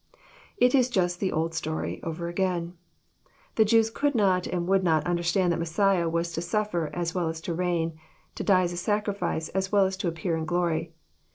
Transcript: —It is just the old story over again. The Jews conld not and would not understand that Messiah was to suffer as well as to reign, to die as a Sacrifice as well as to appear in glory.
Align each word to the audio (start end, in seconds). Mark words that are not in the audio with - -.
—It 0.57 0.73
is 0.73 0.89
just 0.89 1.19
the 1.19 1.31
old 1.31 1.53
story 1.53 2.01
over 2.01 2.27
again. 2.27 2.73
The 3.53 3.63
Jews 3.63 3.91
conld 3.91 4.15
not 4.15 4.47
and 4.47 4.67
would 4.67 4.83
not 4.83 5.05
understand 5.05 5.53
that 5.53 5.59
Messiah 5.59 6.09
was 6.09 6.31
to 6.33 6.41
suffer 6.41 6.89
as 6.95 7.13
well 7.13 7.29
as 7.29 7.39
to 7.41 7.53
reign, 7.53 7.99
to 8.33 8.43
die 8.43 8.63
as 8.63 8.73
a 8.73 8.77
Sacrifice 8.77 9.49
as 9.49 9.71
well 9.71 9.85
as 9.85 9.95
to 9.97 10.07
appear 10.07 10.35
in 10.35 10.45
glory. 10.45 10.91